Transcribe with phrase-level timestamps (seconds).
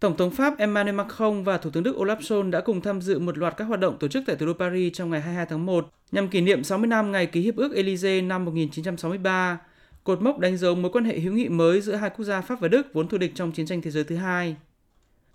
[0.00, 3.18] Tổng thống Pháp Emmanuel Macron và Thủ tướng Đức Olaf Scholz đã cùng tham dự
[3.18, 5.66] một loạt các hoạt động tổ chức tại thủ đô Paris trong ngày 22 tháng
[5.66, 9.58] 1 nhằm kỷ niệm 60 năm ngày ký hiệp ước Élysée năm 1963,
[10.04, 12.60] cột mốc đánh dấu mối quan hệ hữu nghị mới giữa hai quốc gia Pháp
[12.60, 14.56] và Đức vốn thù địch trong chiến tranh thế giới thứ hai.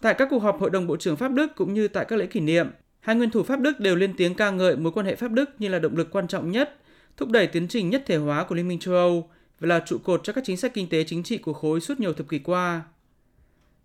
[0.02, 2.26] Tại các cuộc họp Hội đồng Bộ trưởng Pháp Đức cũng như tại các lễ
[2.26, 2.68] kỷ niệm,
[3.00, 5.50] hai nguyên thủ Pháp Đức đều lên tiếng ca ngợi mối quan hệ Pháp Đức
[5.60, 6.78] như là động lực quan trọng nhất,
[7.18, 9.98] thúc đẩy tiến trình nhất thể hóa của Liên minh châu Âu và là trụ
[9.98, 12.40] cột cho các chính sách kinh tế chính trị của khối suốt nhiều thập kỷ
[12.40, 12.82] qua.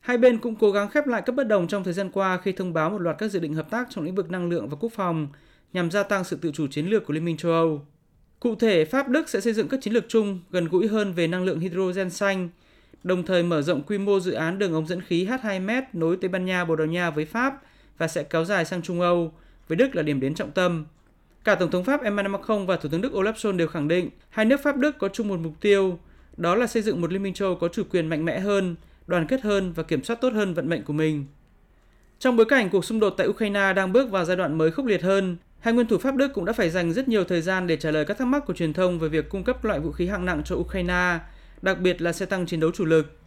[0.01, 2.53] Hai bên cũng cố gắng khép lại các bất đồng trong thời gian qua khi
[2.53, 4.77] thông báo một loạt các dự định hợp tác trong lĩnh vực năng lượng và
[4.81, 5.29] quốc phòng
[5.73, 7.87] nhằm gia tăng sự tự chủ chiến lược của Liên minh châu Âu.
[8.41, 11.27] Cụ thể, Pháp Đức sẽ xây dựng các chiến lược chung gần gũi hơn về
[11.27, 12.49] năng lượng hydrogen xanh,
[13.03, 16.29] đồng thời mở rộng quy mô dự án đường ống dẫn khí H2M nối Tây
[16.29, 17.63] Ban Nha, Bồ Đào Nha với Pháp
[17.99, 19.33] và sẽ kéo dài sang Trung Âu,
[19.69, 20.87] với Đức là điểm đến trọng tâm.
[21.45, 24.11] Cả Tổng thống Pháp Emmanuel Macron và Thủ tướng Đức Olaf Scholz đều khẳng định
[24.29, 25.99] hai nước Pháp Đức có chung một mục tiêu,
[26.37, 29.27] đó là xây dựng một Liên minh châu có chủ quyền mạnh mẽ hơn, đoàn
[29.27, 31.27] kết hơn và kiểm soát tốt hơn vận mệnh của mình.
[32.19, 34.87] Trong bối cảnh cuộc xung đột tại Ukraine đang bước vào giai đoạn mới khốc
[34.87, 37.67] liệt hơn, hai nguyên thủ Pháp Đức cũng đã phải dành rất nhiều thời gian
[37.67, 39.93] để trả lời các thắc mắc của truyền thông về việc cung cấp loại vũ
[39.93, 41.19] khí hạng nặng cho Ukraine,
[41.63, 43.19] đặc biệt là xe tăng chiến đấu chủ lực.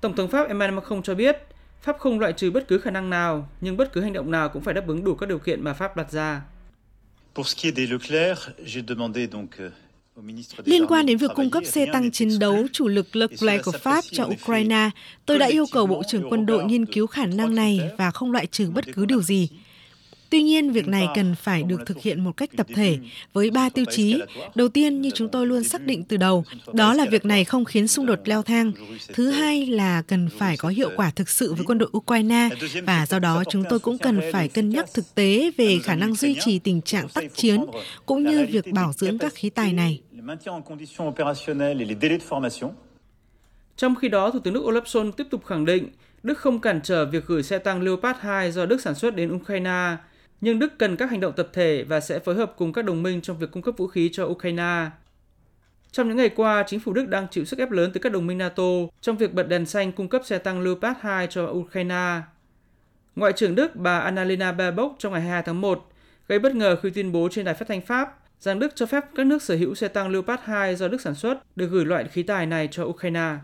[0.00, 1.36] Tổng thống Pháp Emmanuel Macron cho biết,
[1.82, 4.48] Pháp không loại trừ bất cứ khả năng nào, nhưng bất cứ hành động nào
[4.48, 6.40] cũng phải đáp ứng đủ các điều kiện mà Pháp đặt ra.
[7.34, 9.70] Pour ce qui est des Leclerc, j'ai demandé donc euh,
[10.64, 14.04] Liên quan đến việc cung cấp xe tăng chiến đấu chủ lực Leclerc của Pháp
[14.12, 14.90] cho Ukraine,
[15.26, 18.32] tôi đã yêu cầu Bộ trưởng quân đội nghiên cứu khả năng này và không
[18.32, 19.48] loại trừ bất cứ điều gì.
[20.30, 22.98] Tuy nhiên, việc này cần phải được thực hiện một cách tập thể
[23.32, 24.20] với ba tiêu chí.
[24.54, 27.64] Đầu tiên, như chúng tôi luôn xác định từ đầu, đó là việc này không
[27.64, 28.72] khiến xung đột leo thang.
[29.14, 32.48] Thứ hai là cần phải có hiệu quả thực sự với quân đội Ukraine
[32.86, 36.14] và do đó chúng tôi cũng cần phải cân nhắc thực tế về khả năng
[36.14, 37.64] duy trì tình trạng tác chiến
[38.06, 40.00] cũng như việc bảo dưỡng các khí tài này.
[43.76, 45.88] Trong khi đó, Thủ tướng Đức Olaf Scholz tiếp tục khẳng định
[46.22, 49.34] Đức không cản trở việc gửi xe tăng Leopard 2 do Đức sản xuất đến
[49.34, 49.96] Ukraine,
[50.40, 53.02] nhưng Đức cần các hành động tập thể và sẽ phối hợp cùng các đồng
[53.02, 54.90] minh trong việc cung cấp vũ khí cho Ukraine.
[55.90, 58.26] Trong những ngày qua, chính phủ Đức đang chịu sức ép lớn từ các đồng
[58.26, 58.62] minh NATO
[59.00, 62.20] trong việc bật đèn xanh cung cấp xe tăng Leopard 2 cho Ukraine.
[63.16, 65.88] Ngoại trưởng Đức bà Annalena Baerbock trong ngày 22 tháng 1
[66.28, 69.04] gây bất ngờ khi tuyên bố trên đài phát thanh Pháp rằng Đức cho phép
[69.14, 72.04] các nước sở hữu xe tăng Leopard 2 do Đức sản xuất được gửi loại
[72.04, 73.36] khí tài này cho Ukraine.